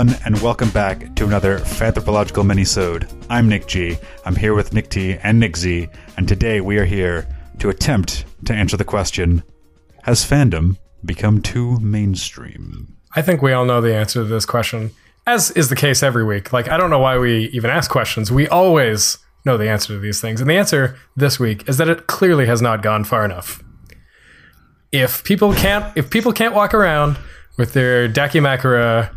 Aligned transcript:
Everyone, 0.00 0.22
and 0.24 0.40
welcome 0.40 0.70
back 0.70 1.14
to 1.16 1.26
another 1.26 1.58
Fanthropological 1.58 2.42
Minisode. 2.42 3.06
I'm 3.28 3.50
Nick 3.50 3.66
G. 3.66 3.98
I'm 4.24 4.34
here 4.34 4.54
with 4.54 4.72
Nick 4.72 4.88
T 4.88 5.18
and 5.22 5.38
Nick 5.38 5.58
Z, 5.58 5.88
and 6.16 6.26
today 6.26 6.62
we 6.62 6.78
are 6.78 6.86
here 6.86 7.28
to 7.58 7.68
attempt 7.68 8.24
to 8.46 8.54
answer 8.54 8.78
the 8.78 8.84
question: 8.84 9.42
Has 10.04 10.24
fandom 10.24 10.78
become 11.04 11.42
too 11.42 11.78
mainstream? 11.80 12.96
I 13.14 13.20
think 13.20 13.42
we 13.42 13.52
all 13.52 13.66
know 13.66 13.82
the 13.82 13.94
answer 13.94 14.22
to 14.22 14.24
this 14.24 14.46
question, 14.46 14.92
as 15.26 15.50
is 15.50 15.68
the 15.68 15.76
case 15.76 16.02
every 16.02 16.24
week. 16.24 16.50
Like, 16.50 16.70
I 16.70 16.78
don't 16.78 16.88
know 16.88 16.98
why 16.98 17.18
we 17.18 17.50
even 17.52 17.68
ask 17.68 17.90
questions. 17.90 18.32
We 18.32 18.48
always 18.48 19.18
know 19.44 19.58
the 19.58 19.68
answer 19.68 19.88
to 19.88 19.98
these 19.98 20.18
things. 20.18 20.40
And 20.40 20.48
the 20.48 20.56
answer 20.56 20.96
this 21.14 21.38
week 21.38 21.68
is 21.68 21.76
that 21.76 21.90
it 21.90 22.06
clearly 22.06 22.46
has 22.46 22.62
not 22.62 22.80
gone 22.80 23.04
far 23.04 23.26
enough. 23.26 23.62
If 24.92 25.22
people 25.24 25.52
can't 25.52 25.94
if 25.94 26.08
people 26.08 26.32
can't 26.32 26.54
walk 26.54 26.72
around 26.72 27.18
with 27.58 27.74
their 27.74 28.08
Dakimakura 28.08 29.14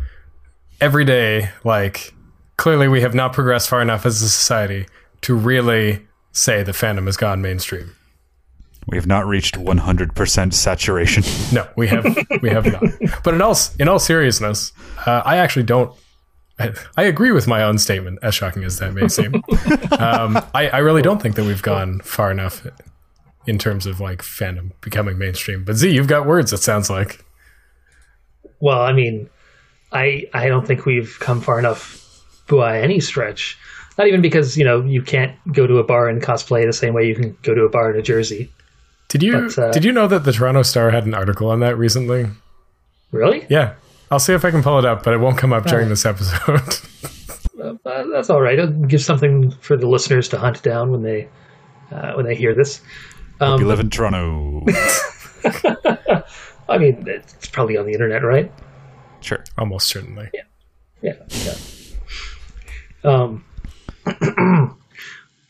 every 0.80 1.04
day, 1.04 1.50
like 1.64 2.12
clearly 2.56 2.88
we 2.88 3.00
have 3.00 3.14
not 3.14 3.32
progressed 3.32 3.68
far 3.68 3.82
enough 3.82 4.06
as 4.06 4.22
a 4.22 4.28
society 4.28 4.86
to 5.22 5.34
really 5.34 6.06
say 6.32 6.62
the 6.62 6.72
fandom 6.72 7.06
has 7.06 7.16
gone 7.16 7.40
mainstream. 7.40 7.94
We 8.86 8.98
have 8.98 9.06
not 9.06 9.26
reached 9.26 9.54
100% 9.54 10.52
saturation. 10.52 11.24
No, 11.54 11.66
we 11.76 11.88
have 11.88 12.04
we 12.42 12.50
have 12.50 12.66
not. 12.70 12.82
But 13.22 13.34
in 13.34 13.40
all 13.40 13.56
in 13.78 13.88
all 13.88 13.98
seriousness, 13.98 14.72
uh, 15.06 15.22
I 15.24 15.38
actually 15.38 15.62
don't. 15.62 15.96
I, 16.58 16.72
I 16.96 17.04
agree 17.04 17.32
with 17.32 17.46
my 17.46 17.62
own 17.62 17.78
statement, 17.78 18.18
as 18.22 18.34
shocking 18.34 18.62
as 18.62 18.78
that 18.78 18.92
may 18.92 19.08
seem. 19.08 19.34
um, 19.98 20.36
I, 20.54 20.68
I 20.72 20.78
really 20.78 21.02
don't 21.02 21.20
think 21.20 21.34
that 21.36 21.44
we've 21.44 21.62
gone 21.62 22.00
far 22.00 22.30
enough 22.30 22.66
in 23.46 23.58
terms 23.58 23.86
of 23.86 24.00
like 24.00 24.22
fandom 24.22 24.72
becoming 24.80 25.18
mainstream. 25.18 25.64
But 25.64 25.76
Z, 25.76 25.90
you've 25.90 26.06
got 26.06 26.26
words. 26.26 26.52
It 26.52 26.58
sounds 26.58 26.90
like. 26.90 27.24
Well, 28.60 28.80
I 28.80 28.92
mean, 28.92 29.28
I 29.94 30.24
I 30.34 30.48
don't 30.48 30.66
think 30.66 30.84
we've 30.84 31.16
come 31.20 31.40
far 31.40 31.58
enough 31.58 32.00
by 32.48 32.80
any 32.80 33.00
stretch. 33.00 33.56
Not 33.96 34.08
even 34.08 34.20
because 34.20 34.56
you 34.56 34.64
know 34.64 34.82
you 34.82 35.02
can't 35.02 35.36
go 35.52 35.66
to 35.66 35.78
a 35.78 35.84
bar 35.84 36.08
and 36.08 36.20
cosplay 36.20 36.66
the 36.66 36.72
same 36.72 36.92
way 36.92 37.06
you 37.06 37.14
can 37.14 37.36
go 37.42 37.54
to 37.54 37.62
a 37.62 37.68
bar 37.68 37.90
in 37.90 37.96
New 37.96 38.02
Jersey. 38.02 38.50
Did 39.08 39.22
you 39.22 39.32
But, 39.48 39.58
uh, 39.58 39.70
did 39.70 39.84
you 39.84 39.92
know 39.92 40.08
that 40.08 40.24
the 40.24 40.32
Toronto 40.32 40.62
Star 40.62 40.90
had 40.90 41.06
an 41.06 41.14
article 41.14 41.48
on 41.48 41.60
that 41.60 41.78
recently? 41.78 42.26
Really? 43.12 43.46
Yeah, 43.48 43.74
I'll 44.10 44.18
see 44.18 44.32
if 44.32 44.44
I 44.44 44.50
can 44.50 44.62
pull 44.62 44.78
it 44.80 44.84
up, 44.84 45.04
but 45.04 45.14
it 45.14 45.18
won't 45.18 45.38
come 45.38 45.52
up 45.52 45.64
during 45.64 45.88
this 45.88 46.04
episode. 46.04 46.60
Uh, 47.86 48.04
that's 48.12 48.28
all 48.28 48.42
right. 48.42 48.58
It'll 48.58 48.72
give 48.86 49.02
something 49.02 49.50
for 49.50 49.76
the 49.76 49.86
listeners 49.86 50.28
to 50.30 50.38
hunt 50.38 50.62
down 50.62 50.90
when 50.90 51.02
they 51.02 51.28
uh, 51.90 52.12
when 52.12 52.26
they 52.26 52.34
hear 52.34 52.54
this. 52.54 52.82
Um, 53.40 53.60
you 53.60 53.66
live 53.66 53.80
in 53.80 53.88
Toronto. 53.88 54.64
I 56.68 56.78
mean, 56.78 57.04
it's 57.06 57.48
probably 57.48 57.76
on 57.76 57.86
the 57.86 57.92
internet, 57.92 58.22
right? 58.22 58.52
Sure. 59.24 59.42
Almost 59.56 59.88
certainly. 59.88 60.30
Yeah, 61.02 61.14
yeah. 61.30 61.54
Um, 63.04 63.44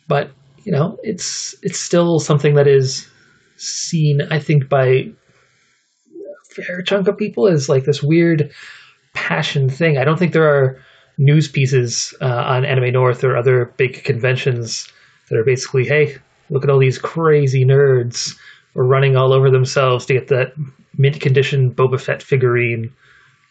but 0.08 0.30
you 0.64 0.72
know, 0.72 0.98
it's 1.02 1.54
it's 1.62 1.80
still 1.80 2.20
something 2.20 2.54
that 2.54 2.68
is 2.68 3.08
seen, 3.56 4.22
I 4.30 4.38
think, 4.38 4.68
by 4.68 4.86
a 4.86 5.12
fair 6.54 6.82
chunk 6.82 7.08
of 7.08 7.18
people 7.18 7.48
as 7.48 7.68
like 7.68 7.84
this 7.84 8.02
weird 8.02 8.52
passion 9.12 9.68
thing. 9.68 9.98
I 9.98 10.04
don't 10.04 10.18
think 10.18 10.32
there 10.32 10.48
are 10.48 10.80
news 11.18 11.48
pieces 11.48 12.14
uh, 12.20 12.26
on 12.26 12.64
Anime 12.64 12.92
North 12.92 13.24
or 13.24 13.36
other 13.36 13.72
big 13.76 14.04
conventions 14.04 14.88
that 15.28 15.38
are 15.38 15.44
basically, 15.44 15.84
hey, 15.84 16.16
look 16.50 16.64
at 16.64 16.70
all 16.70 16.78
these 16.78 16.98
crazy 16.98 17.64
nerds 17.64 18.36
are 18.76 18.84
running 18.84 19.16
all 19.16 19.32
over 19.32 19.50
themselves 19.50 20.06
to 20.06 20.14
get 20.14 20.28
that 20.28 20.52
mint 20.96 21.20
condition 21.20 21.72
Boba 21.72 22.00
Fett 22.00 22.22
figurine, 22.22 22.92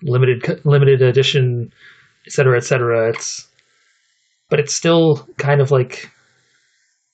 limited 0.03 0.61
limited 0.65 1.01
edition, 1.01 1.71
et 2.27 2.31
cetera, 2.33 2.57
et 2.57 2.63
cetera. 2.63 3.09
It's 3.09 3.47
but 4.49 4.59
it's 4.59 4.73
still 4.75 5.27
kind 5.37 5.61
of 5.61 5.71
like 5.71 6.09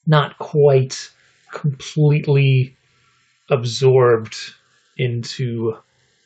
not 0.06 0.38
quite 0.38 1.10
completely 1.52 2.76
absorbed 3.50 4.36
into 4.96 5.76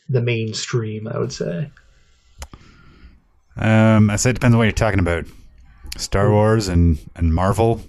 the 0.09 0.21
mainstream. 0.21 1.07
I 1.09 1.19
would 1.19 1.33
say. 1.33 1.71
Um, 3.57 4.11
I 4.11 4.17
say 4.17 4.31
it 4.31 4.35
depends 4.35 4.55
on 4.55 4.59
what 4.59 4.65
you're 4.65 4.73
talking 4.73 4.99
about. 5.01 5.25
Star 5.97 6.31
Wars 6.31 6.67
and, 6.67 6.99
and 7.15 7.33
Marvel. 7.33 7.81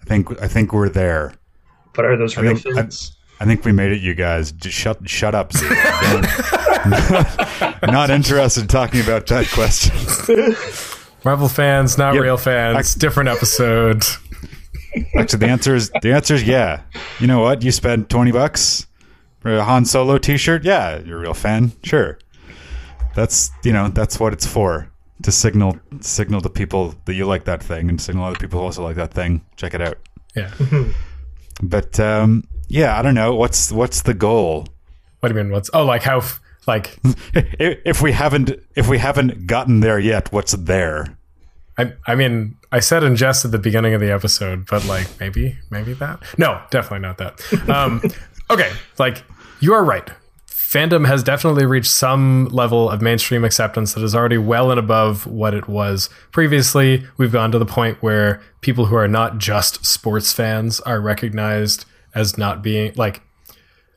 I 0.00 0.04
think 0.04 0.40
I 0.40 0.46
think 0.46 0.72
we're 0.72 0.88
there. 0.88 1.34
But 1.92 2.04
are 2.04 2.16
those 2.16 2.38
I 2.38 2.42
real 2.42 2.56
think- 2.56 2.76
fans? 2.76 3.15
I 3.38 3.44
think 3.44 3.64
we 3.64 3.72
made 3.72 3.92
it, 3.92 4.00
you 4.00 4.14
guys. 4.14 4.52
Just 4.52 4.76
shut 4.76 5.08
shut 5.08 5.34
up. 5.34 5.52
Z. 5.52 5.66
Don't- 5.68 6.26
not 7.92 8.10
interested 8.10 8.62
in 8.62 8.68
talking 8.68 9.00
about 9.00 9.26
that 9.26 9.48
question. 9.52 9.94
Marvel 11.24 11.48
fans, 11.48 11.98
not 11.98 12.14
Yep. 12.14 12.22
real 12.22 12.36
fans. 12.36 12.94
different 12.94 13.28
episode. 13.28 14.04
Actually, 15.16 15.40
the 15.40 15.48
answer 15.48 15.74
is 15.74 15.90
the 16.02 16.12
answer 16.12 16.34
is 16.34 16.44
yeah. 16.44 16.82
You 17.20 17.26
know 17.26 17.40
what? 17.40 17.62
You 17.62 17.72
spent 17.72 18.08
twenty 18.08 18.32
bucks 18.32 18.86
for 19.40 19.54
a 19.56 19.64
Han 19.64 19.84
Solo 19.84 20.18
T-shirt. 20.18 20.64
Yeah, 20.64 21.00
you're 21.00 21.18
a 21.18 21.20
real 21.20 21.34
fan. 21.34 21.72
Sure. 21.82 22.18
That's 23.14 23.50
you 23.64 23.72
know 23.72 23.88
that's 23.88 24.18
what 24.18 24.32
it's 24.32 24.46
for 24.46 24.88
to 25.22 25.32
signal 25.32 25.78
signal 26.00 26.40
to 26.42 26.48
people 26.48 26.94
that 27.06 27.14
you 27.14 27.26
like 27.26 27.44
that 27.44 27.62
thing 27.62 27.88
and 27.90 28.00
signal 28.00 28.24
other 28.24 28.38
people 28.38 28.60
who 28.60 28.66
also 28.66 28.82
like 28.82 28.96
that 28.96 29.12
thing. 29.12 29.44
Check 29.56 29.74
it 29.74 29.82
out. 29.82 29.98
Yeah. 30.34 30.50
But 31.62 31.98
um, 32.00 32.44
yeah, 32.68 32.98
I 32.98 33.02
don't 33.02 33.14
know 33.14 33.34
what's 33.34 33.70
what's 33.72 34.02
the 34.02 34.14
goal. 34.14 34.66
What 35.20 35.30
do 35.30 35.38
you 35.38 35.42
mean? 35.42 35.52
What's 35.52 35.70
oh 35.72 35.84
like 35.84 36.02
how 36.02 36.18
f- 36.18 36.40
like 36.66 36.98
if 37.34 37.78
if 37.84 38.02
we 38.02 38.12
haven't 38.12 38.52
if 38.74 38.88
we 38.88 38.98
haven't 38.98 39.46
gotten 39.46 39.80
there 39.80 39.98
yet, 39.98 40.32
what's 40.32 40.52
there? 40.52 41.16
I 41.78 41.92
I 42.06 42.14
mean 42.14 42.56
I 42.72 42.80
said 42.80 43.02
in 43.02 43.16
jest 43.16 43.44
at 43.44 43.50
the 43.52 43.58
beginning 43.58 43.94
of 43.94 44.00
the 44.00 44.12
episode, 44.12 44.66
but 44.66 44.84
like 44.86 45.08
maybe 45.20 45.56
maybe 45.70 45.92
that 45.94 46.20
no 46.38 46.60
definitely 46.70 47.00
not 47.00 47.18
that. 47.18 47.68
Um, 47.68 48.02
okay, 48.50 48.72
like 48.98 49.24
you 49.60 49.72
are 49.72 49.84
right. 49.84 50.10
Fandom 50.48 51.06
has 51.06 51.22
definitely 51.22 51.64
reached 51.64 51.90
some 51.90 52.46
level 52.46 52.90
of 52.90 53.00
mainstream 53.00 53.44
acceptance 53.44 53.94
that 53.94 54.02
is 54.02 54.16
already 54.16 54.36
well 54.36 54.72
and 54.72 54.80
above 54.80 55.24
what 55.24 55.54
it 55.54 55.68
was 55.68 56.10
previously. 56.32 57.06
We've 57.16 57.30
gone 57.30 57.52
to 57.52 57.58
the 57.58 57.64
point 57.64 58.02
where 58.02 58.42
people 58.62 58.86
who 58.86 58.96
are 58.96 59.06
not 59.06 59.38
just 59.38 59.86
sports 59.86 60.32
fans 60.32 60.80
are 60.80 61.00
recognized 61.00 61.84
as 62.16 62.36
not 62.36 62.62
being 62.62 62.92
like 62.96 63.22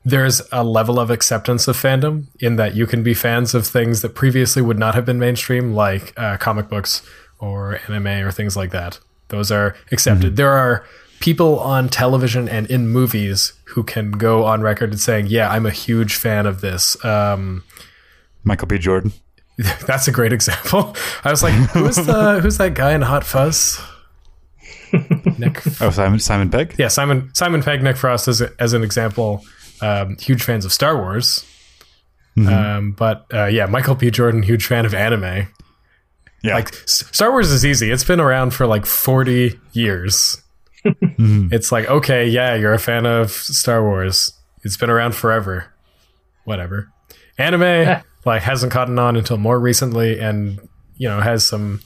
there's 0.05 0.41
a 0.51 0.63
level 0.63 0.99
of 0.99 1.09
acceptance 1.09 1.67
of 1.67 1.75
fandom 1.75 2.27
in 2.39 2.55
that 2.55 2.75
you 2.75 2.85
can 2.85 3.03
be 3.03 3.13
fans 3.13 3.53
of 3.53 3.65
things 3.67 4.01
that 4.01 4.15
previously 4.15 4.61
would 4.61 4.79
not 4.79 4.95
have 4.95 5.05
been 5.05 5.19
mainstream, 5.19 5.73
like 5.73 6.13
uh, 6.17 6.37
comic 6.37 6.69
books 6.69 7.01
or 7.39 7.79
anime 7.87 8.07
or 8.25 8.31
things 8.31 8.55
like 8.55 8.71
that. 8.71 8.99
Those 9.27 9.51
are 9.51 9.75
accepted. 9.91 10.35
There 10.35 10.51
are 10.51 10.85
people 11.19 11.59
on 11.59 11.89
television 11.89 12.47
and 12.47 12.65
in 12.67 12.87
movies 12.87 13.53
who 13.65 13.83
can 13.83 14.11
go 14.11 14.45
on 14.45 14.61
record 14.61 14.91
and 14.91 14.99
saying, 14.99 15.27
"Yeah, 15.27 15.49
I'm 15.49 15.65
a 15.65 15.71
huge 15.71 16.15
fan 16.15 16.45
of 16.45 16.61
this." 16.61 17.03
Um, 17.05 17.63
Michael 18.43 18.67
B. 18.67 18.77
Jordan. 18.77 19.13
that's 19.85 20.07
a 20.07 20.11
great 20.11 20.33
example. 20.33 20.95
I 21.23 21.29
was 21.29 21.43
like, 21.43 21.53
"Who's 21.53 21.97
the 21.97 22.39
who's 22.41 22.57
that 22.57 22.73
guy 22.73 22.93
in 22.93 23.01
Hot 23.01 23.23
Fuzz?" 23.23 23.79
Nick 25.37 25.61
Oh, 25.81 25.89
Simon 25.89 26.19
Simon 26.19 26.49
Pegg. 26.49 26.75
yeah, 26.77 26.87
Simon 26.87 27.29
Simon 27.33 27.61
Pegg, 27.63 27.81
Nick 27.83 27.97
Frost 27.97 28.27
as 28.27 28.41
as 28.41 28.73
an 28.73 28.83
example. 28.83 29.43
Um, 29.81 30.17
huge 30.17 30.43
fans 30.43 30.65
of 30.65 30.73
Star 30.73 30.97
Wars, 30.97 31.45
um, 32.37 32.91
but 32.91 33.25
uh, 33.33 33.45
yeah, 33.45 33.65
Michael 33.65 33.95
B. 33.95 34.11
Jordan, 34.11 34.43
huge 34.43 34.65
fan 34.65 34.85
of 34.85 34.93
anime. 34.93 35.47
Yeah. 36.43 36.55
Like 36.55 36.73
S- 36.73 37.05
Star 37.11 37.31
Wars 37.31 37.51
is 37.51 37.65
easy; 37.65 37.91
it's 37.91 38.03
been 38.03 38.19
around 38.19 38.53
for 38.53 38.65
like 38.67 38.85
forty 38.85 39.59
years. 39.73 40.41
It's 40.83 41.71
like 41.71 41.89
okay, 41.89 42.27
yeah, 42.27 42.55
you're 42.55 42.73
a 42.73 42.79
fan 42.79 43.05
of 43.05 43.31
Star 43.31 43.83
Wars. 43.83 44.31
It's 44.63 44.77
been 44.77 44.89
around 44.89 45.15
forever. 45.15 45.65
Whatever. 46.45 46.89
Anime 47.37 48.01
like 48.25 48.41
hasn't 48.41 48.71
caught 48.71 48.89
on 48.89 49.15
until 49.17 49.37
more 49.37 49.59
recently, 49.59 50.19
and 50.19 50.59
you 50.97 51.07
know 51.07 51.19
has 51.21 51.45
some 51.47 51.81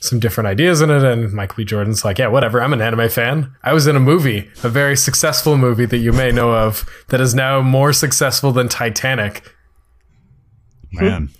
some 0.00 0.18
different 0.18 0.48
ideas 0.48 0.80
in 0.80 0.90
it. 0.90 1.02
And 1.02 1.32
Michael 1.32 1.56
B. 1.56 1.64
Jordan's 1.64 2.04
like, 2.04 2.18
yeah, 2.18 2.28
whatever. 2.28 2.62
I'm 2.62 2.72
an 2.72 2.80
anime 2.80 3.08
fan. 3.08 3.54
I 3.62 3.72
was 3.72 3.86
in 3.86 3.96
a 3.96 4.00
movie, 4.00 4.50
a 4.62 4.68
very 4.68 4.96
successful 4.96 5.56
movie 5.56 5.86
that 5.86 5.98
you 5.98 6.12
may 6.12 6.32
know 6.32 6.52
of, 6.54 6.88
that 7.08 7.20
is 7.20 7.34
now 7.34 7.60
more 7.60 7.92
successful 7.92 8.50
than 8.50 8.68
Titanic. 8.68 9.42
Man. 10.92 11.30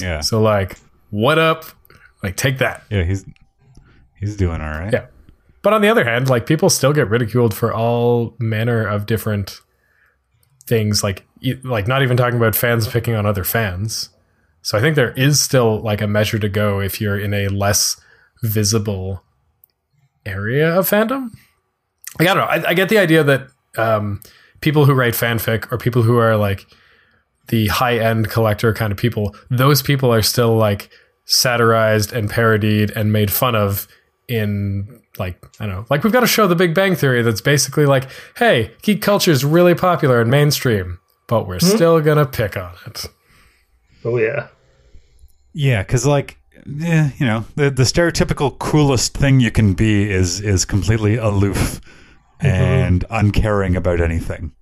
Yeah. 0.00 0.20
So 0.20 0.40
like, 0.40 0.76
what 1.10 1.38
up? 1.38 1.64
Like, 2.22 2.36
take 2.36 2.58
that. 2.58 2.84
Yeah, 2.90 3.04
he's 3.04 3.24
he's 4.18 4.36
doing 4.36 4.60
all 4.60 4.70
right. 4.70 4.92
Yeah. 4.92 5.06
But 5.62 5.72
on 5.72 5.80
the 5.80 5.88
other 5.88 6.04
hand, 6.04 6.28
like 6.28 6.46
people 6.46 6.70
still 6.70 6.92
get 6.92 7.08
ridiculed 7.08 7.54
for 7.54 7.72
all 7.72 8.36
manner 8.38 8.86
of 8.86 9.06
different 9.06 9.60
things. 10.66 11.02
Like, 11.02 11.26
like 11.62 11.86
not 11.86 12.02
even 12.02 12.16
talking 12.16 12.36
about 12.36 12.54
fans 12.54 12.86
picking 12.86 13.14
on 13.14 13.26
other 13.26 13.44
fans. 13.44 14.10
So 14.64 14.78
I 14.78 14.80
think 14.80 14.96
there 14.96 15.12
is 15.12 15.40
still 15.40 15.80
like 15.80 16.00
a 16.00 16.06
measure 16.06 16.38
to 16.38 16.48
go 16.48 16.80
if 16.80 16.98
you're 16.98 17.18
in 17.18 17.34
a 17.34 17.48
less 17.48 18.00
visible 18.42 19.22
area 20.24 20.74
of 20.76 20.88
fandom. 20.88 21.30
Like, 22.18 22.28
I 22.28 22.34
don't 22.34 22.36
know. 22.38 22.44
I, 22.44 22.70
I 22.70 22.74
get 22.74 22.88
the 22.88 22.96
idea 22.96 23.22
that 23.22 23.48
um, 23.76 24.20
people 24.62 24.86
who 24.86 24.94
write 24.94 25.12
fanfic 25.12 25.70
or 25.70 25.76
people 25.76 26.02
who 26.02 26.16
are 26.16 26.38
like 26.38 26.66
the 27.48 27.66
high 27.66 27.98
end 27.98 28.30
collector 28.30 28.72
kind 28.72 28.90
of 28.90 28.96
people, 28.96 29.36
those 29.50 29.82
people 29.82 30.12
are 30.12 30.22
still 30.22 30.56
like 30.56 30.88
satirized 31.26 32.14
and 32.14 32.30
parodied 32.30 32.90
and 32.92 33.12
made 33.12 33.30
fun 33.30 33.54
of 33.54 33.86
in 34.28 35.02
like 35.18 35.44
I 35.60 35.66
don't 35.66 35.74
know, 35.74 35.86
like 35.90 36.04
we've 36.04 36.12
got 36.12 36.24
a 36.24 36.26
show, 36.26 36.46
The 36.46 36.56
Big 36.56 36.74
Bang 36.74 36.96
Theory, 36.96 37.20
that's 37.20 37.42
basically 37.42 37.84
like, 37.84 38.08
hey, 38.38 38.72
geek 38.80 39.02
culture 39.02 39.30
is 39.30 39.44
really 39.44 39.74
popular 39.74 40.22
and 40.22 40.30
mainstream, 40.30 41.00
but 41.28 41.46
we're 41.46 41.60
still 41.60 42.00
gonna 42.00 42.24
pick 42.24 42.56
on 42.56 42.72
it. 42.86 43.04
Oh 44.06 44.16
yeah. 44.16 44.48
Yeah, 45.54 45.82
because 45.82 46.04
like, 46.04 46.36
yeah, 46.66 47.10
you 47.18 47.24
know, 47.26 47.44
the 47.56 47.70
the 47.70 47.84
stereotypical 47.84 48.58
coolest 48.58 49.16
thing 49.16 49.40
you 49.40 49.50
can 49.50 49.74
be 49.74 50.10
is 50.10 50.40
is 50.40 50.64
completely 50.64 51.16
aloof 51.16 51.80
and 52.40 53.04
uncaring 53.08 53.76
about 53.76 54.00
anything, 54.00 54.52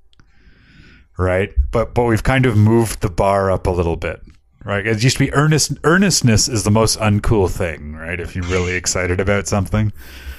right? 1.19 1.51
But 1.71 1.95
but 1.95 2.05
we've 2.05 2.23
kind 2.23 2.47
of 2.47 2.57
moved 2.57 3.01
the 3.01 3.11
bar 3.11 3.51
up 3.51 3.67
a 3.67 3.71
little 3.71 3.97
bit, 3.97 4.21
right? 4.65 4.87
It 4.87 5.03
used 5.03 5.17
to 5.17 5.25
be 5.25 5.33
earnest 5.33 5.73
earnestness 5.85 6.49
is 6.49 6.65
the 6.65 6.71
most 6.71 6.99
uncool 6.99 7.51
thing, 7.51 7.95
right? 7.95 8.21
If 8.21 8.35
you're 8.37 8.45
really 8.49 8.75
excited 8.75 9.19
about 9.21 9.47
something, 9.49 9.93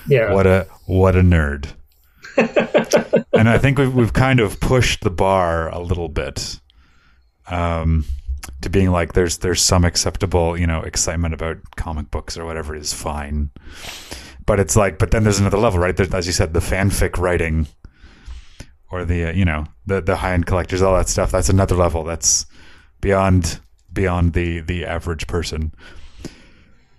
Yeah. 0.08 0.34
what 0.34 0.46
a 0.48 0.68
what 0.86 1.16
a 1.16 1.22
nerd. 1.22 1.74
and 3.34 3.50
I 3.50 3.58
think 3.58 3.78
we've 3.78 3.94
we've 3.94 4.14
kind 4.14 4.40
of 4.40 4.60
pushed 4.60 5.02
the 5.02 5.10
bar 5.12 5.70
a 5.70 5.80
little 5.80 6.10
bit. 6.10 6.60
Um 7.48 8.06
to 8.64 8.70
being 8.70 8.92
like 8.92 9.14
there's 9.14 9.38
there's 9.40 9.62
some 9.62 9.86
acceptable, 9.86 10.58
you 10.58 10.68
know, 10.68 10.82
excitement 10.82 11.34
about 11.34 11.58
comic 11.76 12.12
books 12.12 12.38
or 12.38 12.46
whatever 12.46 12.76
is 12.76 12.94
fine. 12.94 13.52
But 14.46 14.60
it's 14.60 14.76
like 14.76 14.98
but 14.98 15.12
then 15.12 15.24
there's 15.24 15.40
another 15.40 15.58
level, 15.58 15.80
right? 15.80 15.96
There's, 15.96 16.14
as 16.14 16.28
you 16.28 16.34
said, 16.34 16.54
the 16.54 16.60
fanfic 16.60 17.18
writing 17.18 17.68
or 18.92 19.06
the 19.06 19.26
uh, 19.26 19.32
you 19.32 19.46
know, 19.46 19.66
the 19.86 20.02
the 20.02 20.18
high-end 20.18 20.46
collectors, 20.46 20.82
all 20.82 20.96
that 20.96 21.10
stuff. 21.10 21.32
That's 21.32 21.50
another 21.50 21.76
level. 21.76 22.04
That's 22.04 22.46
beyond 23.02 23.60
beyond 23.92 24.34
the 24.34 24.60
the 24.60 24.86
average 24.86 25.28
person. 25.28 25.74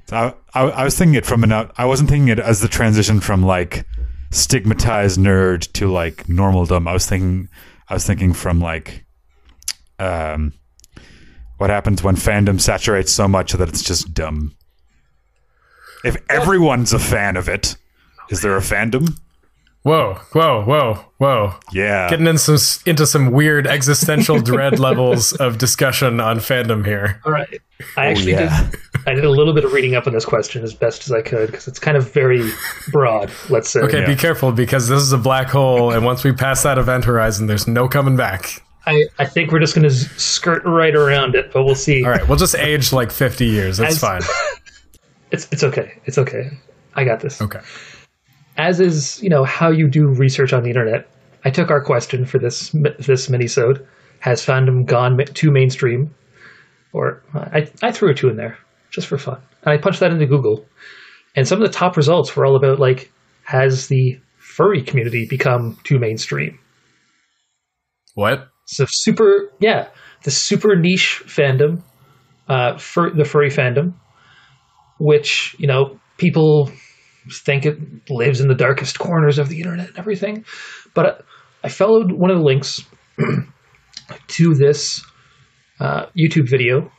So 0.07 0.17
I, 0.17 0.61
I, 0.61 0.69
I 0.71 0.85
was 0.85 0.97
thinking 0.97 1.15
it 1.15 1.27
from 1.27 1.45
an 1.45 1.53
I 1.53 1.85
wasn't 1.85 2.11
thinking 2.11 2.29
it 2.29 2.39
as 2.39 2.61
the 2.61 2.69
transition 2.69 3.21
from 3.21 3.43
like 3.43 3.87
stigmatized 4.31 5.19
nerd 5.19 5.73
to 5.73 5.91
like 5.91 6.29
normaldom. 6.29 6.89
I 6.89 6.93
was 6.93 7.07
thinking 7.07 7.49
I 7.89 7.95
was 7.95 8.07
thinking 8.07 8.33
from 8.33 8.61
like 8.61 9.05
um 9.99 10.53
what 11.59 11.71
happens 11.71 12.03
when 12.03 12.17
fandom 12.17 12.61
saturates 12.61 13.12
so 13.12 13.29
much 13.29 13.53
that 13.53 13.69
it's 13.69 13.83
just 13.83 14.12
dumb. 14.15 14.55
If 16.05 16.17
everyone's 16.29 16.93
a 16.93 16.99
fan 16.99 17.37
of 17.37 17.49
it, 17.49 17.77
is 18.31 18.43
there 18.43 18.56
a 18.56 18.61
fandom? 18.61 19.19
Whoa, 19.83 20.15
whoa, 20.33 20.65
whoa, 20.65 21.05
whoa. 21.19 21.55
Yeah. 21.71 22.09
Getting 22.09 22.27
in 22.27 22.39
some, 22.39 22.56
into 22.87 23.06
some 23.06 23.33
weird 23.33 23.67
existential 23.67 24.41
dread 24.41 24.79
levels 24.81 25.35
of 25.35 25.59
discussion 25.59 26.21
on 26.21 26.39
fandom 26.39 26.87
here. 26.87 27.21
All 27.27 27.33
right. 27.33 27.61
I 27.99 28.06
oh, 28.06 28.11
actually 28.11 28.35
Oh, 28.37 28.41
yeah. 28.41 28.71
did. 28.71 28.81
I 29.06 29.12
did 29.12 29.27
a 29.27 29.31
little 29.31 29.53
bit 29.53 29.67
of 29.67 29.75
reading 29.75 29.95
up 29.95 30.06
on 30.06 30.15
this 30.15 30.25
question 30.25 30.65
as 30.65 30.73
best 30.73 31.05
as 31.05 31.12
I 31.12 31.21
could 31.21 31.51
because 31.51 31.69
it's 31.69 31.79
kind 31.79 31.99
of 31.99 32.11
very 32.15 32.51
broad. 32.93 33.31
Let's 33.51 33.69
say. 33.69 33.81
Okay, 33.81 34.01
Yeah. 34.01 34.06
be 34.06 34.17
careful 34.17 34.53
because 34.53 34.89
this 34.89 35.03
is 35.03 35.12
a 35.12 35.19
black 35.19 35.49
hole, 35.49 35.93
and 35.93 36.03
once 36.03 36.25
we 36.25 36.33
pass 36.33 36.62
that 36.62 36.79
event 36.79 37.05
horizon, 37.05 37.47
there's 37.47 37.69
no 37.69 37.87
coming 37.87 38.17
back. 38.17 38.62
I, 38.87 39.05
I 39.19 39.25
think 39.25 39.51
we're 39.51 39.61
just 39.61 39.75
going 39.75 39.89
to 39.89 39.95
skirt 39.95 40.63
right 40.65 40.95
around 40.95 41.35
it, 41.35 41.53
but 41.53 41.65
we'll 41.65 41.75
see. 41.75 42.05
All 42.05 42.11
right, 42.11 42.27
we'll 42.29 42.39
just 42.39 42.55
age 42.55 42.93
like 42.93 43.11
50 43.11 43.47
years. 43.47 43.79
That's 43.79 43.95
As- 43.95 44.01
fine. 44.01 44.21
It's 45.35 45.49
it's 45.51 45.65
okay. 45.65 46.01
It's 46.05 46.17
okay. 46.17 46.51
I 46.95 47.03
got 47.05 47.19
this. 47.19 47.43
Okay. 47.43 47.59
As 48.57 48.79
is, 48.79 49.21
you 49.21 49.29
know, 49.29 49.43
how 49.43 49.69
you 49.69 49.89
do 49.89 50.07
research 50.07 50.53
on 50.53 50.63
the 50.63 50.69
internet. 50.69 51.09
I 51.45 51.51
took 51.51 51.73
our 51.73 51.83
question 51.83 52.25
for 52.25 52.39
this 52.39 52.71
this 52.71 53.27
minisode. 53.27 53.85
Has 54.21 54.47
fandom 54.47 54.87
gone 54.87 55.19
too 55.35 55.51
mainstream? 55.51 56.15
Or 56.93 57.21
I 57.35 57.69
I 57.83 57.91
threw 57.91 58.11
a 58.11 58.15
two 58.15 58.29
in 58.29 58.37
there 58.37 58.57
just 58.91 59.09
for 59.09 59.19
fun, 59.19 59.41
and 59.65 59.73
I 59.73 59.77
punched 59.77 59.99
that 60.01 60.13
into 60.13 60.27
Google, 60.27 60.65
and 61.35 61.49
some 61.49 61.61
of 61.61 61.67
the 61.67 61.77
top 61.77 61.97
results 61.97 62.37
were 62.37 62.47
all 62.47 62.55
about 62.55 62.79
like, 62.79 63.11
has 63.43 63.89
the 63.89 64.21
furry 64.39 64.83
community 64.83 65.27
become 65.29 65.77
too 65.83 65.99
mainstream? 65.99 66.61
What? 68.15 68.51
So 68.67 68.87
super, 68.89 69.51
yeah, 69.61 69.89
the 70.23 70.31
super 70.31 70.77
niche 70.77 71.23
fandom, 71.27 71.83
uh, 72.49 72.79
fur, 72.79 73.11
the 73.15 73.25
furry 73.25 73.51
fandom, 73.51 73.95
which 74.99 75.55
you 75.59 75.67
know 75.67 75.99
people 76.17 76.71
think 77.31 77.67
it 77.67 77.79
lives 78.11 78.41
in 78.41 78.49
the 78.49 78.55
darkest 78.55 78.99
corners 78.99 79.39
of 79.39 79.49
the 79.49 79.59
internet 79.59 79.89
and 79.89 79.99
everything. 79.99 80.45
But 80.95 81.07
I, 81.07 81.67
I 81.67 81.69
followed 81.69 82.13
one 82.13 82.31
of 82.31 82.39
the 82.39 82.45
links 82.45 82.83
to 84.29 84.55
this 84.55 85.05
uh, 85.81 86.07
YouTube 86.17 86.49
video 86.49 86.91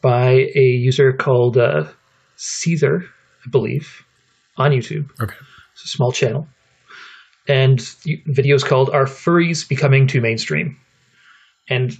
by 0.00 0.30
a 0.32 0.60
user 0.60 1.12
called 1.12 1.56
uh, 1.56 1.84
Caesar, 2.36 3.04
I 3.46 3.50
believe, 3.50 4.04
on 4.56 4.72
YouTube. 4.72 5.08
Okay. 5.20 5.36
It's 5.72 5.84
a 5.84 5.88
small 5.88 6.12
channel. 6.12 6.46
And 7.48 7.78
the 8.04 8.22
video 8.26 8.54
is 8.54 8.64
called 8.64 8.90
Are 8.90 9.04
Furries 9.04 9.68
Becoming 9.68 10.06
Too 10.06 10.20
Mainstream? 10.20 10.78
And 11.68 11.92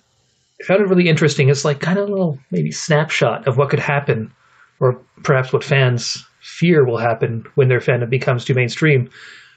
found 0.64 0.80
it 0.80 0.88
really 0.88 1.08
interesting. 1.08 1.48
It's 1.48 1.64
like 1.64 1.80
kind 1.80 1.98
of 1.98 2.08
a 2.08 2.10
little 2.10 2.38
maybe 2.50 2.70
snapshot 2.70 3.46
of 3.48 3.56
what 3.56 3.70
could 3.70 3.80
happen, 3.80 4.32
or 4.80 5.00
perhaps 5.22 5.52
what 5.52 5.64
fans 5.64 6.24
fear 6.40 6.84
will 6.84 6.98
happen 6.98 7.44
when 7.54 7.68
their 7.68 7.80
fandom 7.80 8.10
becomes 8.10 8.44
too 8.44 8.54
mainstream. 8.54 9.08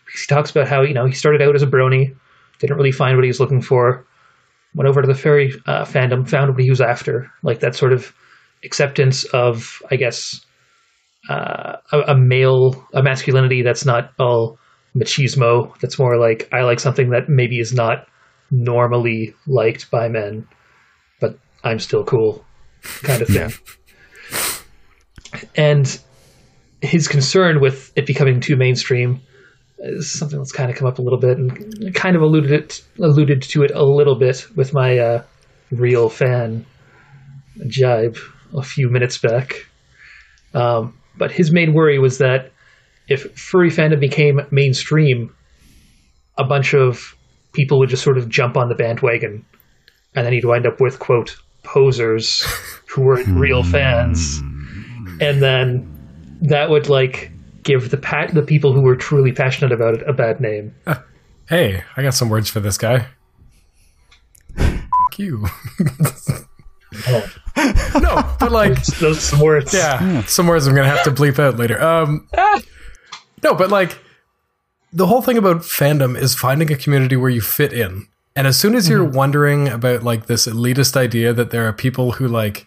Because 0.06 0.22
he 0.22 0.28
talks 0.28 0.52
about 0.52 0.68
how, 0.68 0.84
you 0.84 0.94
know, 0.94 1.06
he 1.06 1.14
started 1.14 1.42
out 1.42 1.56
as 1.56 1.64
a 1.64 1.68
brony, 1.68 2.16
didn't 2.60 2.78
really 2.78 2.92
find 2.92 3.18
what 3.18 3.24
he 3.24 3.30
was 3.30 3.40
looking 3.40 3.62
for, 3.62 4.06
went 4.76 4.88
over 4.88 5.02
to 5.02 5.08
the 5.08 5.16
furry 5.16 5.54
uh, 5.66 5.84
fandom, 5.84 6.28
found 6.30 6.52
what 6.52 6.62
he 6.62 6.70
was 6.70 6.82
after, 6.82 7.32
like 7.44 7.60
that 7.62 7.76
sort 7.76 7.94
of 7.94 8.14
acceptance 8.64 9.24
of, 9.26 9.82
I 9.90 9.96
guess, 9.96 10.46
uh, 11.30 11.78
a, 11.92 12.00
a 12.10 12.18
male, 12.18 12.88
a 12.94 13.02
masculinity 13.02 13.64
that's 13.64 13.86
not 13.86 14.12
all 14.20 14.60
machismo. 14.96 15.78
That's 15.80 15.98
more 15.98 16.18
like 16.20 16.48
I 16.54 16.62
like 16.62 16.80
something 16.80 17.10
that 17.10 17.28
maybe 17.28 17.60
is 17.60 17.74
not 17.74 18.08
normally 18.52 19.34
liked 19.48 19.90
by 19.92 20.08
men, 20.08 20.48
but 21.20 21.38
I'm 21.64 21.80
still 21.80 22.04
cool, 22.04 22.46
kind 23.04 23.22
of 23.22 23.28
thing. 23.28 23.52
And 25.56 26.00
his 26.82 27.08
concern 27.08 27.60
with 27.62 27.92
it 27.96 28.06
becoming 28.06 28.40
too 28.40 28.56
mainstream 28.56 29.22
is 29.80 30.18
something 30.18 30.38
that's 30.38 30.52
kind 30.52 30.70
of 30.70 30.78
come 30.78 30.88
up 30.88 31.00
a 31.00 31.02
little 31.02 31.20
bit, 31.20 31.38
and 31.38 31.94
kind 31.94 32.16
of 32.16 32.22
alluded 32.22 32.52
it 32.52 32.84
alluded 33.00 33.42
to 33.42 33.64
it 33.64 33.72
a 33.72 33.84
little 33.84 34.18
bit 34.18 34.46
with 34.56 34.74
my 34.74 34.98
uh, 34.98 35.24
real 35.72 36.10
fan 36.10 36.66
jibe 37.68 38.18
a 38.56 38.62
few 38.62 38.90
minutes 38.90 39.18
back. 39.18 39.68
Um, 40.54 40.98
but 41.18 41.32
his 41.32 41.52
main 41.52 41.74
worry 41.74 42.00
was 42.00 42.20
that 42.20 42.52
if 43.08 43.38
furry 43.38 43.70
fandom 43.70 44.00
became 44.00 44.42
mainstream, 44.52 45.34
a 46.38 46.46
bunch 46.46 46.74
of 46.74 47.15
people 47.56 47.80
would 47.80 47.90
just 47.90 48.04
sort 48.04 48.18
of 48.18 48.30
jump 48.30 48.58
on 48.58 48.70
the 48.70 48.76
bandwagon, 48.76 49.46
and 50.14 50.26
then 50.26 50.34
you'd 50.34 50.46
wind 50.46 50.68
up 50.68 50.80
with 50.80 51.00
quote 51.00 51.36
posers 51.64 52.46
who 52.88 53.04
weren't 53.04 53.26
hmm. 53.26 53.38
real 53.38 53.64
fans, 53.64 54.40
and 55.20 55.42
then 55.42 55.92
that 56.42 56.70
would 56.70 56.90
like 56.90 57.32
give 57.64 57.90
the 57.90 57.98
pa- 57.98 58.28
the 58.32 58.44
people 58.44 58.74
who 58.74 58.82
were 58.82 58.96
truly 58.96 59.32
passionate 59.32 59.72
about 59.72 59.96
it 59.96 60.08
a 60.08 60.14
bad 60.14 60.40
name. 60.40 60.76
Uh, 60.86 60.96
hey, 61.50 61.84
I 61.98 62.04
got 62.04 62.14
some 62.14 62.30
words 62.30 62.50
for 62.50 62.60
this 62.60 62.78
guy. 62.78 63.08
F- 64.58 64.86
you. 65.18 65.46
Oh, 67.08 67.34
no, 68.00 68.36
but 68.40 68.52
like, 68.52 68.82
those 68.86 69.22
some 69.22 69.40
words. 69.40 69.74
yeah, 69.74 70.24
some 70.26 70.48
words 70.48 70.68
I'm 70.68 70.76
gonna 70.76 70.88
have 70.88 71.04
to 71.04 71.12
bleep 71.12 71.40
out 71.40 71.58
later. 71.58 71.82
Um, 71.82 72.28
ah! 72.38 72.62
no, 73.44 73.54
but 73.54 73.70
like, 73.70 73.98
the 74.96 75.08
whole 75.08 75.22
thing 75.22 75.38
about 75.38 75.58
fandom 75.58 76.18
is 76.18 76.34
finding 76.36 76.72
a 76.72 76.78
community 76.78 77.18
where 77.18 77.30
you 77.30 77.42
fit 77.42 77.74
in. 77.74 78.08
And 78.34 78.48
as 78.48 78.58
soon 78.58 78.76
as 78.76 78.88
you're 78.88 79.04
wondering 79.04 79.68
about 79.68 80.04
like 80.04 80.28
this 80.28 80.48
elitist 80.48 80.96
idea 80.96 81.34
that 81.34 81.52
there 81.52 81.68
are 81.68 81.74
people 81.74 82.14
who 82.14 82.28
like, 82.28 82.66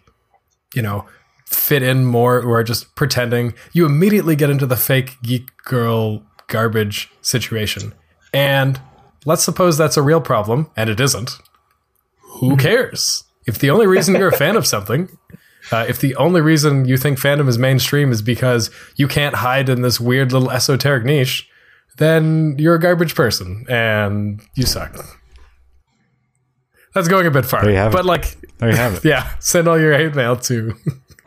you 0.75 0.83
know, 0.83 1.07
fit 1.47 1.83
in 1.83 2.05
more 2.05 2.39
or 2.39 2.59
are 2.59 2.65
just 2.65 2.95
pretending, 2.95 3.55
you 3.73 3.87
immediately 3.87 4.37
get 4.37 4.51
into 4.51 4.67
the 4.67 4.77
fake 4.77 5.17
geek 5.23 5.49
girl 5.65 6.23
garbage 6.49 7.11
situation. 7.23 7.95
And 8.35 8.79
let's 9.25 9.43
suppose 9.43 9.79
that's 9.79 9.97
a 9.97 10.03
real 10.03 10.21
problem, 10.21 10.71
and 10.77 10.91
it 10.91 11.01
isn't. 11.01 11.39
Who 12.41 12.59
cares? 12.59 13.25
If 13.47 13.59
the 13.59 13.71
only 13.71 13.87
reason 13.87 14.15
you're 14.15 14.29
a 14.29 14.37
fan 14.37 14.57
of 14.57 14.67
something, 14.67 15.09
uh, 15.73 15.87
if 15.89 15.99
the 15.99 16.15
only 16.17 16.43
reason 16.43 16.85
you 16.85 16.99
think 16.99 17.19
fandom 17.19 17.49
is 17.49 17.57
mainstream 17.57 18.13
is 18.13 18.21
because 18.21 18.71
you 18.97 19.09
can't 19.09 19.37
hide 19.37 19.71
in 19.71 19.81
this 19.81 19.99
weird 19.99 20.33
little 20.33 20.51
esoteric 20.51 21.05
niche, 21.05 21.49
then 21.99 22.57
you're 22.59 22.75
a 22.75 22.81
garbage 22.81 23.15
person 23.15 23.65
and 23.69 24.41
you 24.55 24.65
suck. 24.67 24.97
That's 26.95 27.09
going 27.09 27.27
a 27.27 27.31
bit 27.31 27.45
far. 27.45 27.63
There 27.63 27.71
you 27.71 27.77
have 27.77 27.93
it. 27.93 27.97
but 27.97 28.05
like, 28.05 28.37
There 28.59 28.71
you 28.71 28.77
have 28.77 28.95
it. 28.95 29.05
yeah, 29.05 29.31
send 29.41 29.69
all 29.69 29.79
your 29.79 29.97
hate 29.97 30.15
mail 30.15 30.37
to. 30.37 30.75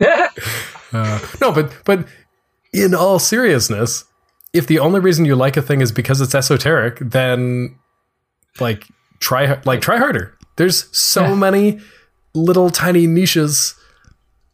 uh, 0.92 1.18
no, 1.40 1.52
but 1.52 1.72
but 1.84 2.06
in 2.72 2.94
all 2.94 3.18
seriousness, 3.18 4.04
if 4.52 4.66
the 4.66 4.78
only 4.78 5.00
reason 5.00 5.24
you 5.24 5.36
like 5.36 5.56
a 5.56 5.62
thing 5.62 5.80
is 5.80 5.92
because 5.92 6.20
it's 6.20 6.34
esoteric, 6.34 6.98
then 7.00 7.78
like 8.60 8.86
try 9.20 9.60
like 9.64 9.80
try 9.80 9.98
harder. 9.98 10.36
There's 10.56 10.94
so 10.96 11.28
Yeah. 11.28 11.34
many 11.34 11.80
little 12.34 12.70
tiny 12.70 13.06
niches 13.06 13.74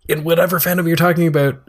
in 0.09 0.25
whatever 0.25 0.59
fandom 0.59 0.87
you're 0.87 0.97
talking 0.97 1.27
about 1.27 1.61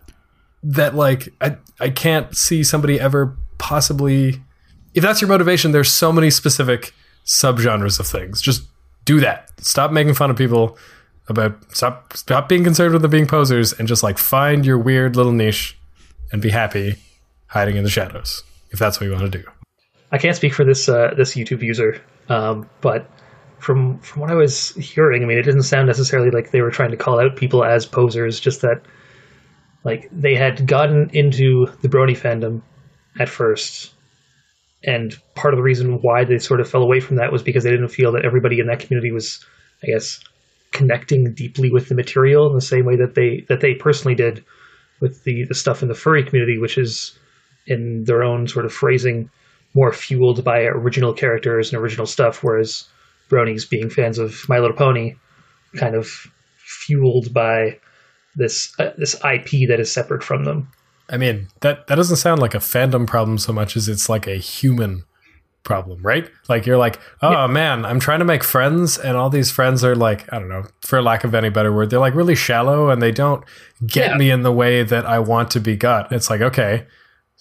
that 0.62 0.96
like 0.96 1.30
I 1.42 1.58
I 1.80 1.90
can't 1.90 2.36
see 2.36 2.64
somebody 2.64 3.00
ever 3.00 3.38
possibly 3.60 4.42
if 4.96 5.04
that's 5.04 5.22
your 5.22 5.28
motivation, 5.28 5.72
there's 5.72 5.92
so 5.92 6.12
many 6.12 6.32
specific 6.32 6.94
subgenres 7.26 8.00
of 8.00 8.08
things. 8.08 8.42
Just 8.42 8.64
do 9.06 9.20
that. 9.20 9.52
Stop 9.62 9.92
making 9.92 10.16
fun 10.16 10.32
of 10.32 10.38
people 10.38 10.78
about 11.28 11.76
stop 11.76 12.14
stop 12.14 12.50
being 12.50 12.64
concerned 12.64 12.92
with 12.92 13.04
them 13.04 13.12
being 13.12 13.28
posers 13.28 13.72
and 13.74 13.88
just 13.88 14.02
like 14.02 14.18
find 14.18 14.66
your 14.66 14.80
weird 14.80 15.16
little 15.16 15.32
niche 15.32 15.78
and 16.32 16.42
be 16.42 16.50
happy 16.50 16.96
hiding 17.48 17.78
in 17.78 17.84
the 17.84 17.90
shadows 17.90 18.44
if 18.72 18.80
that's 18.80 19.00
what 19.00 19.06
you 19.06 19.14
want 19.14 19.32
to 19.32 19.38
do. 19.38 19.44
I 20.12 20.18
can't 20.18 20.36
speak 20.36 20.54
for 20.54 20.64
this 20.64 20.90
uh, 20.90 21.14
this 21.16 21.36
YouTube 21.36 21.62
user, 21.62 22.02
um, 22.30 22.68
but 22.82 23.08
from 23.60 24.00
from 24.00 24.22
what 24.22 24.32
I 24.32 24.36
was 24.36 24.70
hearing, 24.76 25.22
I 25.22 25.26
mean, 25.28 25.38
it 25.38 25.44
didn't 25.44 25.64
sound 25.64 25.88
necessarily 25.88 26.32
like 26.32 26.52
they 26.52 26.62
were 26.62 26.72
trying 26.72 26.92
to 26.92 26.98
call 26.98 27.20
out 27.20 27.36
people 27.36 27.64
as 27.64 27.86
posers. 27.86 28.40
Just 28.40 28.62
that, 28.62 28.82
like, 29.84 30.10
they 30.12 30.34
had 30.34 30.66
gotten 30.66 31.12
into 31.12 31.68
the 31.82 31.90
Brony 31.90 32.18
fandom 32.18 32.62
at 33.18 33.30
first, 33.30 33.94
and 34.84 35.18
part 35.36 35.54
of 35.54 35.58
the 35.58 35.64
reason 35.64 36.02
why 36.02 36.24
they 36.24 36.38
sort 36.38 36.62
of 36.62 36.70
fell 36.70 36.84
away 36.84 37.00
from 37.00 37.18
that 37.18 37.32
was 37.32 37.44
because 37.44 37.64
they 37.64 37.72
didn't 37.72 37.90
feel 37.90 38.12
that 38.14 38.26
everybody 38.26 38.60
in 38.60 38.68
that 38.68 38.80
community 38.80 39.12
was, 39.12 39.44
I 39.84 39.88
guess, 39.88 40.20
connecting 40.72 41.34
deeply 41.34 41.72
with 41.72 41.90
the 41.90 41.96
material 41.96 42.48
in 42.48 42.56
the 42.56 42.62
same 42.62 42.86
way 42.86 42.96
that 42.98 43.16
they 43.16 43.46
that 43.50 43.62
they 43.62 43.74
personally 43.74 44.16
did 44.16 44.44
with 45.00 45.24
the 45.24 45.46
the 45.46 45.56
stuff 45.56 45.82
in 45.82 45.88
the 45.88 45.96
furry 45.96 46.24
community, 46.24 46.58
which 46.58 46.78
is 46.78 47.18
in 47.68 48.04
their 48.06 48.24
own 48.24 48.48
sort 48.48 48.66
of 48.66 48.74
phrasing 48.74 49.30
more 49.74 49.94
fueled 49.94 50.44
by 50.44 50.62
original 50.64 51.14
characters 51.14 51.72
and 51.72 51.82
original 51.82 52.06
stuff, 52.06 52.44
whereas 52.44 52.88
bronies 53.30 53.70
being 53.70 53.90
fans 53.90 54.18
of 54.18 54.48
My 54.50 54.60
Little 54.60 54.76
Pony, 54.76 55.16
kind 55.78 55.96
of 55.96 56.08
fueled 56.58 57.34
by 57.34 57.80
this 58.36 58.74
uh, 58.80 58.92
this 58.98 59.16
IP 59.16 59.68
that 59.70 59.80
is 59.80 59.92
separate 59.92 60.24
from 60.24 60.44
them. 60.44 60.72
I 61.10 61.18
mean, 61.18 61.48
that 61.62 61.88
that 61.88 61.96
doesn't 61.96 62.18
sound 62.18 62.42
like 62.42 62.54
a 62.54 62.60
fandom 62.60 63.08
problem 63.08 63.38
so 63.38 63.54
much 63.54 63.76
as 63.76 63.90
it's 63.90 64.10
like 64.10 64.28
a 64.28 64.36
human 64.36 65.04
problem, 65.64 66.02
right? 66.02 66.30
Like 66.48 66.66
you're 66.66 66.78
like, 66.78 67.00
oh 67.22 67.32
yeah. 67.32 67.48
man, 67.48 67.86
I'm 67.86 68.00
trying 68.00 68.20
to 68.20 68.26
make 68.26 68.44
friends, 68.44 68.98
and 68.98 69.18
all 69.18 69.30
these 69.30 69.52
friends 69.52 69.84
are 69.84 69.96
like, 69.96 70.32
I 70.34 70.40
don't 70.40 70.50
know, 70.50 70.64
for 70.82 71.02
lack 71.02 71.24
of 71.24 71.36
any 71.36 71.50
better 71.50 71.74
word, 71.74 71.90
they're 71.90 72.00
like 72.00 72.16
really 72.16 72.36
shallow, 72.36 72.90
and 72.90 73.02
they 73.02 73.12
don't 73.12 73.44
get 73.86 74.12
yeah. 74.12 74.18
me 74.18 74.32
in 74.32 74.44
the 74.44 74.52
way 74.52 74.84
that 74.84 75.06
I 75.06 75.20
want 75.20 75.52
to 75.52 75.60
be 75.60 75.76
got. 75.76 76.12
It's 76.12 76.30
like, 76.30 76.42
okay, 76.42 76.86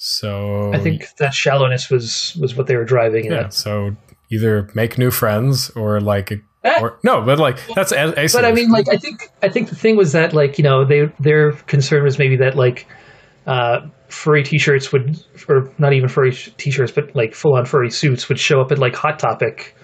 so 0.01 0.73
I 0.73 0.79
think 0.79 1.17
that 1.17 1.35
shallowness 1.35 1.91
was 1.91 2.37
was 2.41 2.55
what 2.55 2.69
they 2.69 2.77
were 2.77 2.85
driving 2.85 3.27
yeah, 3.27 3.47
at. 3.47 3.55
So 3.55 3.97
either 4.31 4.71
make 4.75 4.97
new 4.97 5.11
friends 5.11 5.71
or 5.71 6.01
like 6.01 6.31
eh. 6.65 6.79
or, 6.81 6.99
no, 7.03 7.21
but 7.23 7.41
like 7.41 7.59
that's 7.75 7.93
a 7.93 8.13
But 8.15 8.45
I 8.45 8.53
mean, 8.53 8.71
like 8.71 8.89
I 8.89 8.97
think 8.97 9.23
I 9.43 9.49
think 9.49 9.71
the 9.71 9.75
thing 9.75 9.97
was 9.97 10.13
that 10.13 10.33
like 10.33 10.57
you 10.57 10.63
know 10.63 10.85
they 10.85 11.07
their 11.19 11.53
concern 11.53 12.05
was 12.05 12.17
maybe 12.17 12.37
that 12.37 12.57
like 12.57 12.87
uh, 13.49 13.81
furry 14.09 14.45
t-shirts 14.45 14.93
would 14.93 15.19
or 15.49 15.73
not 15.79 15.93
even 15.93 16.09
furry 16.09 16.33
t-shirts 16.33 16.93
but 16.93 17.17
like 17.17 17.35
full 17.35 17.55
on 17.55 17.65
furry 17.65 17.91
suits 17.91 18.29
would 18.29 18.39
show 18.39 18.61
up 18.61 18.71
at 18.71 18.79
like 18.79 18.95
Hot 18.95 19.19
Topic, 19.19 19.75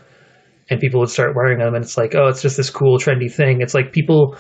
and 0.71 0.79
people 0.79 1.01
would 1.01 1.11
start 1.11 1.35
wearing 1.35 1.59
them, 1.59 1.75
and 1.75 1.85
it's 1.85 1.97
like 1.97 2.15
oh 2.15 2.29
it's 2.29 2.43
just 2.43 2.57
this 2.57 2.71
cool 2.71 2.99
trendy 2.99 3.33
thing. 3.33 3.61
It's 3.61 3.75
like 3.75 3.93
people, 3.93 4.37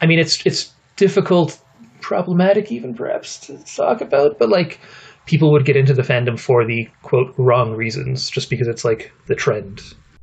I 0.00 0.06
mean 0.06 0.18
it's 0.18 0.44
it's 0.44 0.72
difficult 0.96 1.62
problematic 2.00 2.72
even 2.72 2.94
perhaps 2.94 3.38
to 3.38 3.58
talk 3.64 4.00
about 4.00 4.38
but 4.38 4.48
like 4.48 4.80
people 5.26 5.50
would 5.52 5.64
get 5.64 5.76
into 5.76 5.92
the 5.92 6.02
fandom 6.02 6.38
for 6.38 6.64
the 6.66 6.88
quote 7.02 7.34
wrong 7.36 7.74
reasons 7.74 8.30
just 8.30 8.48
because 8.48 8.68
it's 8.68 8.84
like 8.84 9.12
the 9.26 9.34
trend 9.34 9.82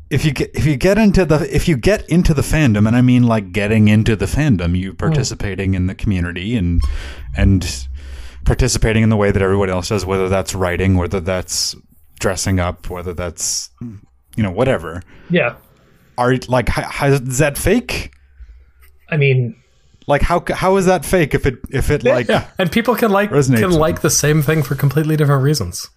if 0.10 0.24
you 0.24 0.32
get 0.32 0.50
if 0.54 0.66
you 0.66 0.78
get 0.78 0.98
into 0.98 1.26
the 1.26 1.48
if 1.54 1.68
you 1.68 1.76
get 1.76 2.08
into 2.10 2.34
the 2.34 2.42
fandom 2.42 2.88
and 2.88 2.96
i 2.96 3.02
mean 3.02 3.24
like 3.24 3.52
getting 3.52 3.88
into 3.88 4.16
the 4.16 4.26
fandom 4.26 4.78
you 4.78 4.94
participating 4.94 5.72
mm. 5.72 5.76
in 5.76 5.88
the 5.88 5.96
community 5.96 6.56
and 6.56 6.82
and 7.36 7.88
participating 8.46 9.04
in 9.04 9.10
the 9.10 9.18
way 9.18 9.32
that 9.32 9.42
everyone 9.42 9.70
else 9.70 9.90
does 9.90 10.06
whether 10.06 10.30
that's 10.30 10.54
writing 10.56 10.98
whether 10.98 11.20
that's 11.20 11.76
dressing 12.20 12.60
up 12.60 12.90
whether 12.90 13.14
that's 13.14 13.70
you 14.36 14.44
know 14.44 14.52
whatever. 14.52 15.02
Yeah. 15.30 15.56
Are 16.18 16.36
like 16.48 16.70
how, 16.70 16.84
how, 16.84 17.08
is 17.08 17.40
that 17.40 17.58
fake? 17.58 18.12
I 19.10 19.18
mean 19.18 19.56
like 20.08 20.22
how 20.22 20.44
how 20.50 20.78
is 20.78 20.86
that 20.86 21.04
fake 21.06 21.34
if 21.34 21.46
it 21.46 21.56
if 21.70 21.90
it 21.90 22.04
like 22.04 22.28
yeah, 22.28 22.50
and 22.58 22.72
people 22.72 22.96
can 22.96 23.12
like 23.12 23.30
can 23.32 23.72
like 23.72 24.02
the 24.02 24.10
same 24.10 24.42
thing 24.42 24.64
for 24.64 24.76
completely 24.76 25.16
different 25.18 25.44
reasons. 25.44 25.90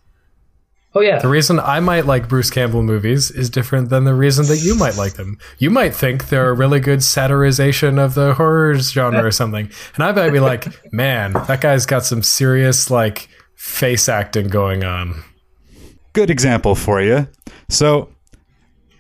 Oh 0.95 1.01
yeah. 1.01 1.19
The 1.19 1.29
reason 1.29 1.61
I 1.61 1.81
might 1.81 2.07
like 2.07 2.29
Bruce 2.29 2.51
Campbell 2.51 2.83
movies 2.83 3.31
is 3.31 3.51
different 3.51 3.91
than 3.91 4.05
the 4.05 4.15
reason 4.15 4.47
that 4.47 4.63
you 4.63 4.75
might 4.75 4.97
like 4.97 5.15
them. 5.15 5.39
You 5.59 5.71
might 5.71 5.95
think 5.95 6.29
they're 6.29 6.49
a 6.49 6.55
really 6.55 6.81
good 6.81 7.01
satirization 7.01 8.03
of 8.03 8.15
the 8.15 8.35
horrors 8.35 8.91
genre 8.93 9.25
or 9.25 9.31
something. 9.31 9.71
And 9.95 10.05
I 10.05 10.13
might 10.13 10.31
be 10.31 10.41
like, 10.41 10.67
"Man, 10.93 11.35
that 11.35 11.61
guy's 11.61 11.85
got 11.87 12.05
some 12.05 12.23
serious 12.23 12.91
like 12.91 13.29
face 13.55 14.09
acting 14.09 14.49
going 14.49 14.83
on." 14.83 15.23
Good 16.15 16.31
example 16.31 16.75
for 16.75 17.03
you. 17.03 17.29
So, 17.69 18.09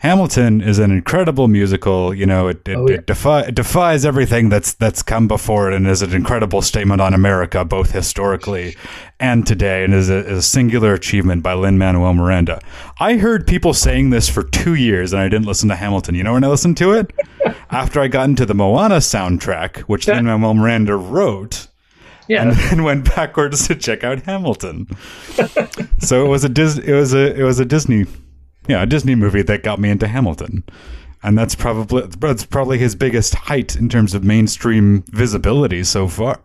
Hamilton 0.00 0.60
is 0.60 0.78
an 0.78 0.92
incredible 0.92 1.48
musical. 1.48 2.14
You 2.14 2.24
know, 2.26 2.48
it 2.48 2.68
it, 2.68 2.76
oh, 2.76 2.88
yeah. 2.88 2.96
it, 2.96 3.06
defi- 3.06 3.48
it, 3.48 3.54
defies 3.54 4.04
everything 4.04 4.48
that's 4.48 4.74
that's 4.74 5.02
come 5.02 5.26
before 5.26 5.70
it, 5.70 5.74
and 5.74 5.86
is 5.88 6.02
an 6.02 6.14
incredible 6.14 6.62
statement 6.62 7.00
on 7.00 7.14
America, 7.14 7.64
both 7.64 7.90
historically 7.90 8.76
and 9.18 9.44
today, 9.44 9.84
and 9.84 9.92
is 9.92 10.08
a, 10.08 10.18
is 10.18 10.38
a 10.38 10.42
singular 10.42 10.94
achievement 10.94 11.42
by 11.42 11.54
Lin 11.54 11.78
Manuel 11.78 12.14
Miranda. 12.14 12.60
I 13.00 13.16
heard 13.16 13.46
people 13.46 13.74
saying 13.74 14.10
this 14.10 14.28
for 14.28 14.44
two 14.44 14.74
years, 14.74 15.12
and 15.12 15.20
I 15.20 15.28
didn't 15.28 15.46
listen 15.46 15.68
to 15.70 15.76
Hamilton. 15.76 16.14
You 16.14 16.22
know 16.22 16.34
when 16.34 16.44
I 16.44 16.48
listened 16.48 16.76
to 16.76 16.92
it? 16.92 17.12
After 17.70 18.00
I 18.00 18.06
got 18.06 18.28
into 18.28 18.46
the 18.46 18.54
Moana 18.54 18.96
soundtrack, 18.98 19.80
which 19.80 20.06
Lin 20.06 20.26
Manuel 20.26 20.54
Miranda 20.54 20.96
wrote. 20.96 21.66
Yeah. 22.28 22.42
and 22.42 22.52
then 22.56 22.82
went 22.82 23.06
backwards 23.16 23.66
to 23.68 23.74
check 23.74 24.04
out 24.04 24.22
Hamilton. 24.24 24.86
so 25.98 26.26
it 26.26 26.28
was 26.28 26.44
a 26.44 26.50
Dis- 26.50 26.76
it 26.76 26.92
was 26.92 27.14
a 27.14 27.34
it 27.34 27.42
was 27.42 27.58
a 27.58 27.64
Disney 27.64 28.04
yeah, 28.78 28.82
a 28.82 28.87
Disney 28.87 29.14
movie 29.14 29.42
that 29.42 29.62
got 29.62 29.80
me 29.80 29.90
into 29.90 30.06
Hamilton. 30.06 30.64
And 31.22 31.37
that's 31.37 31.54
probably 31.54 32.02
that's 32.06 32.44
probably 32.44 32.78
his 32.78 32.94
biggest 32.94 33.34
height 33.34 33.75
in 33.75 33.88
terms 33.88 34.14
of 34.14 34.22
mainstream 34.22 35.02
visibility 35.08 35.82
so 35.82 36.06
far. 36.06 36.40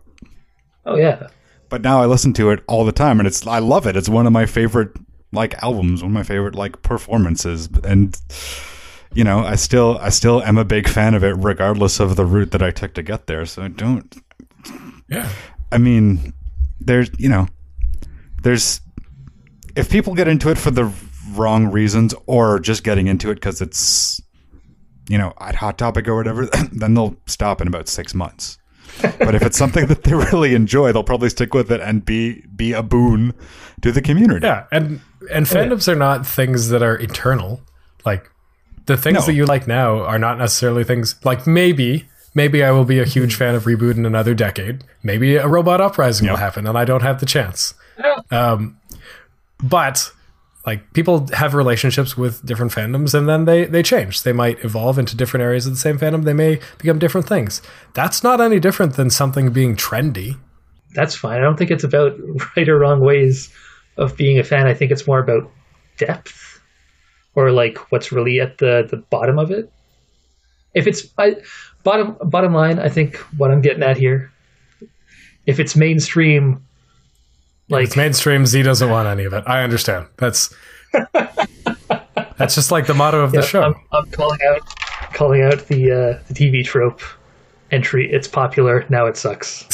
Oh 0.84 0.96
yeah. 0.96 1.28
But 1.68 1.82
now 1.82 2.02
I 2.02 2.06
listen 2.06 2.32
to 2.34 2.50
it 2.50 2.62
all 2.66 2.84
the 2.84 2.92
time 2.92 3.20
and 3.20 3.26
it's 3.26 3.46
I 3.46 3.60
love 3.60 3.86
it. 3.86 3.96
It's 3.96 4.08
one 4.08 4.26
of 4.26 4.32
my 4.32 4.46
favorite 4.46 4.90
like 5.32 5.54
albums, 5.62 6.02
one 6.02 6.10
of 6.10 6.14
my 6.14 6.22
favorite 6.24 6.56
like 6.56 6.82
performances 6.82 7.68
and 7.84 8.20
you 9.14 9.22
know, 9.22 9.40
I 9.40 9.54
still 9.54 9.96
I 10.00 10.08
still 10.08 10.42
am 10.42 10.58
a 10.58 10.64
big 10.64 10.88
fan 10.88 11.14
of 11.14 11.22
it 11.22 11.36
regardless 11.38 12.00
of 12.00 12.16
the 12.16 12.26
route 12.26 12.50
that 12.50 12.62
I 12.62 12.72
took 12.72 12.94
to 12.94 13.02
get 13.02 13.28
there. 13.28 13.46
So 13.46 13.62
I 13.62 13.68
don't 13.68 14.16
Yeah. 15.08 15.28
I 15.70 15.78
mean, 15.78 16.34
there's, 16.80 17.10
you 17.16 17.28
know, 17.28 17.46
there's 18.42 18.80
if 19.76 19.88
people 19.88 20.14
get 20.14 20.26
into 20.26 20.50
it 20.50 20.58
for 20.58 20.72
the 20.72 20.92
wrong 21.38 21.70
reasons 21.70 22.14
or 22.26 22.58
just 22.58 22.84
getting 22.84 23.06
into 23.06 23.30
it 23.30 23.34
because 23.34 23.60
it's 23.60 24.20
you 25.08 25.18
know 25.18 25.32
at 25.40 25.54
hot 25.54 25.78
topic 25.78 26.08
or 26.08 26.16
whatever 26.16 26.46
then 26.72 26.94
they'll 26.94 27.16
stop 27.26 27.60
in 27.60 27.68
about 27.68 27.88
six 27.88 28.14
months. 28.14 28.58
But 29.00 29.34
if 29.34 29.42
it's 29.42 29.58
something 29.58 29.86
that 29.88 30.04
they 30.04 30.14
really 30.14 30.54
enjoy 30.54 30.92
they'll 30.92 31.04
probably 31.04 31.28
stick 31.28 31.54
with 31.54 31.70
it 31.70 31.80
and 31.80 32.04
be 32.04 32.42
be 32.54 32.72
a 32.72 32.82
boon 32.82 33.34
to 33.82 33.92
the 33.92 34.02
community. 34.02 34.46
Yeah 34.46 34.66
and 34.72 35.00
and 35.32 35.46
fandoms 35.46 35.88
are 35.88 35.96
not 35.96 36.26
things 36.26 36.68
that 36.68 36.82
are 36.82 36.96
eternal. 36.96 37.60
Like 38.04 38.30
the 38.86 38.96
things 38.96 39.20
no. 39.20 39.26
that 39.26 39.34
you 39.34 39.46
like 39.46 39.66
now 39.66 40.00
are 40.00 40.18
not 40.18 40.38
necessarily 40.38 40.84
things 40.84 41.16
like 41.24 41.46
maybe 41.46 42.06
maybe 42.34 42.62
i 42.62 42.70
will 42.70 42.84
be 42.84 42.98
a 42.98 43.04
huge 43.04 43.34
fan 43.34 43.54
of 43.54 43.64
reboot 43.64 43.96
in 43.96 44.06
another 44.06 44.34
decade. 44.34 44.84
Maybe 45.02 45.36
a 45.36 45.48
robot 45.48 45.80
uprising 45.80 46.26
yep. 46.26 46.32
will 46.32 46.38
happen 46.38 46.66
and 46.66 46.76
i 46.78 46.84
don't 46.84 47.02
have 47.02 47.20
the 47.20 47.26
chance. 47.26 47.74
Um, 48.30 48.78
but 49.62 50.12
like 50.66 50.92
people 50.92 51.26
have 51.34 51.54
relationships 51.54 52.16
with 52.16 52.44
different 52.44 52.72
fandoms 52.72 53.14
and 53.14 53.28
then 53.28 53.44
they 53.44 53.64
they 53.64 53.82
change. 53.82 54.22
They 54.22 54.32
might 54.32 54.64
evolve 54.64 54.98
into 54.98 55.16
different 55.16 55.42
areas 55.42 55.66
of 55.66 55.72
the 55.72 55.78
same 55.78 55.98
fandom. 55.98 56.24
They 56.24 56.32
may 56.32 56.60
become 56.78 56.98
different 56.98 57.28
things. 57.28 57.62
That's 57.92 58.22
not 58.22 58.40
any 58.40 58.60
different 58.60 58.94
than 58.94 59.10
something 59.10 59.52
being 59.52 59.76
trendy. 59.76 60.38
That's 60.94 61.14
fine. 61.14 61.38
I 61.38 61.42
don't 61.42 61.56
think 61.56 61.70
it's 61.70 61.84
about 61.84 62.16
right 62.56 62.68
or 62.68 62.78
wrong 62.78 63.00
ways 63.00 63.52
of 63.96 64.16
being 64.16 64.38
a 64.38 64.44
fan. 64.44 64.66
I 64.66 64.74
think 64.74 64.90
it's 64.90 65.06
more 65.06 65.20
about 65.20 65.50
depth 65.96 66.60
or 67.34 67.50
like 67.50 67.78
what's 67.92 68.12
really 68.12 68.40
at 68.40 68.58
the 68.58 68.86
the 68.90 68.96
bottom 68.96 69.38
of 69.38 69.50
it. 69.50 69.70
If 70.74 70.88
it's 70.88 71.06
I, 71.18 71.36
bottom 71.84 72.16
bottom 72.22 72.52
line 72.52 72.80
i 72.80 72.88
think 72.88 73.16
what 73.36 73.52
i'm 73.52 73.60
getting 73.60 73.84
at 73.84 73.96
here 73.96 74.32
if 75.46 75.60
it's 75.60 75.76
mainstream 75.76 76.66
like 77.68 77.84
it's 77.86 77.96
mainstream. 77.96 78.46
Z 78.46 78.62
doesn't 78.62 78.88
want 78.88 79.08
any 79.08 79.24
of 79.24 79.32
it. 79.32 79.44
I 79.46 79.62
understand. 79.62 80.06
That's 80.16 80.54
that's 80.92 82.54
just 82.54 82.70
like 82.70 82.86
the 82.86 82.94
motto 82.94 83.20
of 83.22 83.34
yeah, 83.34 83.40
the 83.40 83.46
show. 83.46 83.62
I'm, 83.62 83.74
I'm, 83.92 84.10
calling 84.10 84.38
out 84.48 84.60
calling 85.12 85.42
out 85.42 85.66
the 85.68 85.90
uh, 85.90 86.22
the 86.28 86.34
TV 86.34 86.64
trope 86.64 87.00
entry. 87.70 88.10
It's 88.10 88.28
popular 88.28 88.84
now. 88.88 89.06
It 89.06 89.16
sucks. 89.16 89.66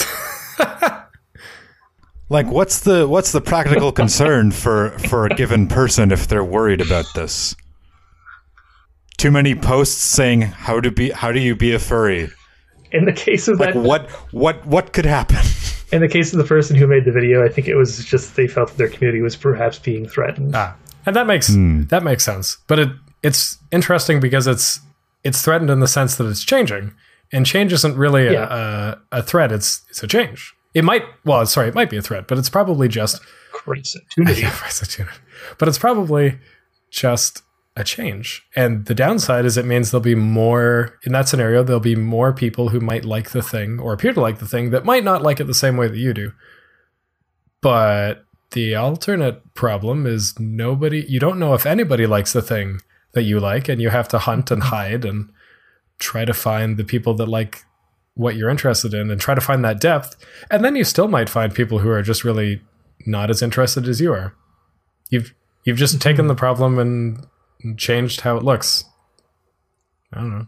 like 2.28 2.46
what's 2.46 2.80
the 2.80 3.08
what's 3.08 3.32
the 3.32 3.40
practical 3.40 3.92
concern 3.92 4.50
for 4.50 4.90
for 5.08 5.26
a 5.26 5.30
given 5.30 5.68
person 5.68 6.12
if 6.12 6.28
they're 6.28 6.44
worried 6.44 6.80
about 6.80 7.06
this? 7.14 7.54
too 9.20 9.30
many 9.30 9.54
posts 9.54 10.02
saying 10.02 10.40
how 10.40 10.80
to 10.80 10.90
be 10.90 11.10
how 11.10 11.30
do 11.30 11.40
you 11.40 11.54
be 11.54 11.74
a 11.74 11.78
furry? 11.78 12.30
In 12.90 13.04
the 13.04 13.12
case 13.12 13.48
of 13.48 13.60
Like 13.60 13.74
that, 13.74 13.82
what 13.82 14.08
what 14.32 14.64
what 14.64 14.94
could 14.94 15.04
happen? 15.04 15.44
In 15.92 16.00
the 16.00 16.08
case 16.08 16.32
of 16.32 16.38
the 16.38 16.44
person 16.44 16.76
who 16.76 16.86
made 16.86 17.04
the 17.04 17.12
video, 17.12 17.44
I 17.44 17.48
think 17.48 17.68
it 17.68 17.74
was 17.74 18.04
just 18.04 18.36
they 18.36 18.46
felt 18.46 18.68
that 18.70 18.78
their 18.78 18.88
community 18.88 19.20
was 19.22 19.36
perhaps 19.36 19.78
being 19.78 20.08
threatened. 20.08 20.54
Ah, 20.54 20.76
and 21.06 21.14
that 21.16 21.26
makes 21.26 21.48
that 21.88 22.02
makes 22.02 22.24
sense. 22.24 22.58
But 22.66 22.78
it 22.78 22.88
it's 23.22 23.58
interesting 23.70 24.20
because 24.20 24.46
it's 24.46 24.80
it's 25.24 25.42
threatened 25.42 25.70
in 25.70 25.80
the 25.80 25.88
sense 25.88 26.16
that 26.16 26.26
it's 26.26 26.42
changing, 26.44 26.92
and 27.32 27.44
change 27.44 27.72
isn't 27.72 27.96
really 27.96 28.26
a, 28.28 28.32
Yeah. 28.32 28.96
a, 29.12 29.18
a 29.18 29.22
threat. 29.22 29.52
It's 29.52 29.82
it's 29.90 30.02
a 30.02 30.06
change. 30.06 30.54
It 30.74 30.84
might 30.84 31.02
well, 31.24 31.44
sorry, 31.46 31.68
it 31.68 31.74
might 31.74 31.90
be 31.90 31.96
a 31.96 32.02
threat, 32.02 32.28
but 32.28 32.38
it's 32.38 32.48
probably 32.50 32.88
just 32.88 33.20
Great 33.52 33.86
opportunity. 33.94 34.40
Yeah, 34.42 34.50
price. 34.54 35.00
But 35.58 35.68
it's 35.68 35.78
probably 35.78 36.38
just 36.90 37.42
a 37.80 37.84
change. 37.84 38.46
And 38.54 38.86
the 38.86 38.94
downside 38.94 39.44
is 39.44 39.56
it 39.56 39.64
means 39.64 39.90
there'll 39.90 40.02
be 40.02 40.14
more, 40.14 40.98
in 41.04 41.12
that 41.12 41.28
scenario, 41.28 41.62
there'll 41.62 41.80
be 41.80 41.96
more 41.96 42.32
people 42.32 42.68
who 42.68 42.80
might 42.80 43.04
like 43.04 43.30
the 43.30 43.42
thing 43.42 43.80
or 43.80 43.92
appear 43.92 44.12
to 44.12 44.20
like 44.20 44.38
the 44.38 44.46
thing 44.46 44.70
that 44.70 44.84
might 44.84 45.04
not 45.04 45.22
like 45.22 45.40
it 45.40 45.44
the 45.44 45.54
same 45.54 45.76
way 45.76 45.88
that 45.88 45.98
you 45.98 46.14
do. 46.14 46.32
But 47.60 48.24
the 48.52 48.74
alternate 48.74 49.54
problem 49.54 50.06
is 50.06 50.38
nobody, 50.38 51.04
you 51.08 51.18
don't 51.18 51.38
know 51.38 51.54
if 51.54 51.66
anybody 51.66 52.06
likes 52.06 52.32
the 52.32 52.42
thing 52.42 52.80
that 53.12 53.22
you 53.22 53.40
like, 53.40 53.68
and 53.68 53.80
you 53.82 53.90
have 53.90 54.08
to 54.08 54.18
hunt 54.18 54.50
and 54.50 54.64
hide 54.64 55.04
and 55.04 55.30
try 55.98 56.24
to 56.24 56.32
find 56.32 56.76
the 56.76 56.84
people 56.84 57.14
that 57.14 57.26
like 57.26 57.64
what 58.14 58.36
you're 58.36 58.50
interested 58.50 58.94
in 58.94 59.10
and 59.10 59.20
try 59.20 59.34
to 59.34 59.40
find 59.40 59.64
that 59.64 59.80
depth. 59.80 60.16
And 60.50 60.64
then 60.64 60.76
you 60.76 60.84
still 60.84 61.08
might 61.08 61.28
find 61.28 61.54
people 61.54 61.78
who 61.78 61.90
are 61.90 62.02
just 62.02 62.24
really 62.24 62.62
not 63.06 63.30
as 63.30 63.42
interested 63.42 63.88
as 63.88 64.00
you 64.00 64.12
are. 64.12 64.34
You've 65.10 65.34
you've 65.64 65.78
just 65.78 65.94
mm-hmm. 65.94 66.08
taken 66.08 66.26
the 66.26 66.34
problem 66.34 66.78
and 66.78 67.26
changed 67.76 68.22
how 68.22 68.36
it 68.36 68.42
looks. 68.42 68.84
I 70.12 70.20
don't 70.20 70.30
know. 70.30 70.46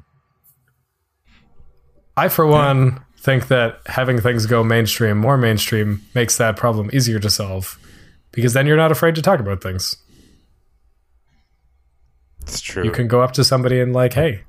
I 2.17 2.29
for 2.29 2.47
one 2.47 3.05
think 3.19 3.49
that 3.49 3.81
having 3.87 4.21
things 4.21 4.47
go 4.47 4.65
mainstream, 4.65 5.17
more 5.17 5.39
mainstream, 5.39 6.03
makes 6.15 6.37
that 6.39 6.57
problem 6.57 6.91
easier 6.93 7.19
to 7.21 7.31
solve 7.31 7.79
because 8.33 8.53
then 8.53 8.67
you're 8.67 8.77
not 8.77 8.91
afraid 8.91 9.15
to 9.15 9.23
talk 9.23 9.41
about 9.41 9.63
things. 9.63 9.97
It's 12.43 12.61
true. 12.61 12.83
You 12.83 12.91
can 12.91 13.07
go 13.07 13.23
up 13.23 13.33
to 13.33 13.45
somebody 13.45 13.81
and 13.81 13.93
like, 13.93 14.15
"Hey, 14.15 14.43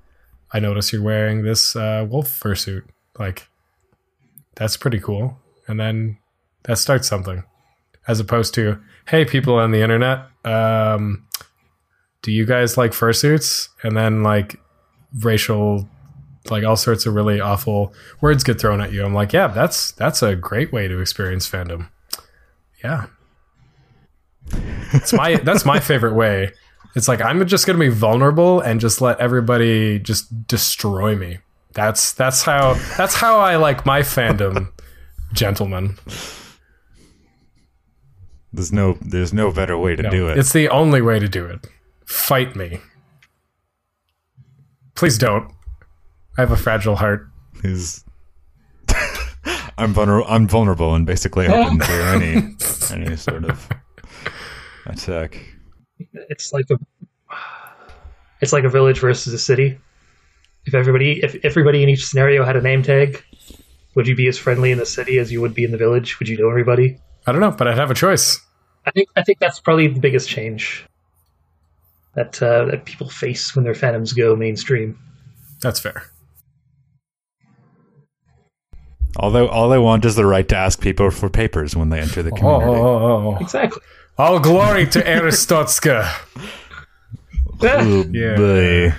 I 0.51 0.59
notice 0.59 0.91
you're 0.91 1.03
wearing 1.03 1.43
this 1.43 1.75
uh, 1.75 2.05
wolf 2.09 2.27
fursuit. 2.27 2.83
Like, 3.19 3.47
that's 4.55 4.77
pretty 4.77 4.99
cool." 4.99 5.37
And 5.67 5.79
then 5.79 6.17
that 6.63 6.79
starts 6.79 7.07
something, 7.07 7.43
as 8.07 8.19
opposed 8.19 8.55
to, 8.55 8.79
"Hey, 9.07 9.25
people 9.25 9.55
on 9.55 9.71
the 9.71 9.81
internet, 9.81 10.27
um, 10.43 11.27
do 12.23 12.31
you 12.31 12.45
guys 12.45 12.75
like 12.77 12.91
fursuits?" 12.91 13.69
And 13.83 13.95
then 13.95 14.23
like 14.23 14.59
racial, 15.19 15.87
like 16.49 16.63
all 16.63 16.75
sorts 16.75 17.05
of 17.05 17.13
really 17.13 17.39
awful 17.39 17.93
words 18.21 18.43
get 18.43 18.59
thrown 18.59 18.81
at 18.81 18.91
you. 18.91 19.05
I'm 19.05 19.13
like, 19.13 19.31
"Yeah, 19.31 19.47
that's 19.47 19.91
that's 19.91 20.23
a 20.23 20.35
great 20.35 20.73
way 20.73 20.87
to 20.87 20.99
experience 20.99 21.47
fandom." 21.49 21.89
Yeah, 22.83 23.05
it's 24.93 25.13
my 25.13 25.35
that's 25.43 25.65
my 25.65 25.79
favorite 25.79 26.15
way. 26.15 26.51
It's 26.95 27.07
like 27.07 27.21
I'm 27.21 27.45
just 27.47 27.65
gonna 27.65 27.79
be 27.79 27.89
vulnerable 27.89 28.59
and 28.61 28.79
just 28.79 29.01
let 29.01 29.19
everybody 29.19 29.99
just 29.99 30.47
destroy 30.47 31.15
me. 31.15 31.39
That's 31.73 32.11
that's 32.13 32.43
how 32.43 32.75
that's 32.97 33.15
how 33.15 33.39
I 33.39 33.55
like 33.55 33.85
my 33.85 34.01
fandom, 34.01 34.71
gentlemen. 35.33 35.97
There's 38.51 38.71
no 38.71 38.97
there's 39.01 39.33
no 39.33 39.51
better 39.51 39.77
way 39.77 39.95
to 39.95 40.03
No, 40.03 40.09
do 40.11 40.27
it. 40.27 40.37
It's 40.37 40.53
the 40.53 40.69
only 40.69 41.01
way 41.01 41.17
to 41.17 41.27
do 41.27 41.45
it. 41.47 41.65
Fight 42.05 42.55
me. 42.55 42.79
Please 44.95 45.17
don't. 45.17 45.51
I 46.37 46.41
have 46.41 46.51
a 46.51 46.57
fragile 46.57 46.95
heart. 46.95 47.27
is 47.63 48.03
I'm 49.77 49.93
vulnerable. 49.93 50.27
I'm 50.29 50.47
vulnerable 50.47 50.95
and 50.95 51.05
basically 51.05 51.47
open 51.47 51.79
to 51.79 51.91
any 51.91 52.55
any 52.91 53.15
sort 53.15 53.45
of 53.45 53.69
attack. 54.85 55.39
it's 56.29 56.53
like 56.53 56.65
a 56.69 56.77
it's 58.41 58.53
like 58.53 58.63
a 58.63 58.69
village 58.69 58.99
versus 58.99 59.33
a 59.33 59.39
city. 59.39 59.79
If 60.65 60.73
everybody 60.73 61.23
if 61.23 61.35
everybody 61.43 61.83
in 61.83 61.89
each 61.89 62.05
scenario 62.05 62.43
had 62.43 62.55
a 62.55 62.61
name 62.61 62.83
tag, 62.83 63.23
would 63.95 64.07
you 64.07 64.15
be 64.15 64.27
as 64.27 64.37
friendly 64.37 64.71
in 64.71 64.77
the 64.77 64.85
city 64.85 65.17
as 65.19 65.31
you 65.31 65.41
would 65.41 65.53
be 65.53 65.63
in 65.63 65.71
the 65.71 65.77
village? 65.77 66.19
Would 66.19 66.27
you 66.27 66.37
know 66.37 66.49
everybody? 66.49 66.97
I 67.25 67.31
don't 67.31 67.41
know, 67.41 67.51
but 67.51 67.67
I'd 67.67 67.77
have 67.77 67.91
a 67.91 67.95
choice. 67.95 68.39
I 68.85 68.91
think 68.91 69.09
I 69.15 69.23
think 69.23 69.39
that's 69.39 69.59
probably 69.59 69.87
the 69.87 69.99
biggest 69.99 70.29
change 70.29 70.85
that 72.15 72.41
uh, 72.41 72.65
that 72.65 72.85
people 72.85 73.09
face 73.09 73.55
when 73.55 73.63
their 73.65 73.73
fandoms 73.73 74.15
go 74.15 74.35
mainstream. 74.35 74.97
That's 75.61 75.79
fair. 75.79 76.03
Although 79.17 79.47
all 79.47 79.69
they 79.69 79.77
want 79.77 80.05
is 80.05 80.15
the 80.15 80.25
right 80.25 80.47
to 80.49 80.55
ask 80.55 80.81
people 80.81 81.11
for 81.11 81.29
papers 81.29 81.75
when 81.75 81.89
they 81.89 81.99
enter 81.99 82.23
the 82.23 82.31
Oh, 82.31 82.35
community. 82.35 82.71
oh, 82.71 82.97
oh, 82.97 83.27
oh. 83.27 83.37
Exactly. 83.41 83.81
All 84.17 84.39
glory 84.39 84.87
to 84.87 84.99
Arstotzka. 85.01 86.07
Oh, 87.65 88.03
Yeah. 88.11 88.35
boy. 88.35 88.93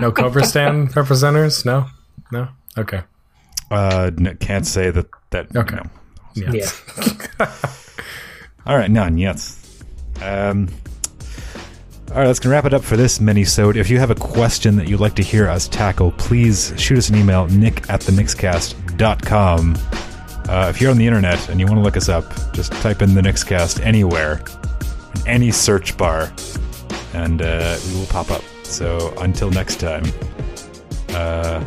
No 0.00 0.10
Cobrastan 0.10 0.88
representers? 0.94 1.64
No? 1.64 1.86
No? 2.32 2.48
Okay. 2.76 3.02
Uh, 3.70 4.10
n- 4.18 4.36
can't 4.40 4.66
say 4.66 4.90
that. 4.90 5.06
That 5.30 5.54
Okay. 5.54 5.76
no. 5.76 5.82
Yeah. 6.34 6.50
Yeah. 6.52 6.70
All 8.66 8.76
right, 8.76 8.90
none 8.90 9.18
yet. 9.18 9.40
Um, 10.20 10.68
all 12.10 12.18
right, 12.18 12.26
that's 12.26 12.38
gonna 12.38 12.54
wrap 12.54 12.64
it 12.64 12.72
up 12.72 12.82
for 12.82 12.96
this 12.96 13.20
mini-sode. 13.20 13.76
If 13.76 13.90
you 13.90 13.98
have 13.98 14.10
a 14.10 14.14
question 14.14 14.76
that 14.76 14.88
you'd 14.88 15.00
like 15.00 15.14
to 15.16 15.22
hear 15.22 15.48
us 15.48 15.68
tackle, 15.68 16.12
please 16.12 16.72
shoot 16.76 16.98
us 16.98 17.08
an 17.08 17.16
email, 17.16 17.46
nick 17.48 17.88
at 17.90 18.00
thenixcast.com. 18.00 19.76
Uh, 20.48 20.68
if 20.70 20.80
you're 20.80 20.92
on 20.92 20.96
the 20.96 21.06
internet 21.06 21.48
and 21.48 21.58
you 21.58 21.66
want 21.66 21.78
to 21.78 21.82
look 21.82 21.96
us 21.96 22.08
up, 22.08 22.24
just 22.52 22.70
type 22.74 23.02
in 23.02 23.14
the 23.14 23.20
Nixcast 23.20 23.84
anywhere, 23.84 24.40
in 25.16 25.26
any 25.26 25.50
search 25.50 25.96
bar, 25.96 26.32
and 27.14 27.42
uh, 27.42 27.76
we 27.88 27.98
will 27.98 28.06
pop 28.06 28.30
up. 28.30 28.42
So 28.62 29.12
until 29.18 29.50
next 29.50 29.80
time, 29.80 30.04
uh, 31.10 31.64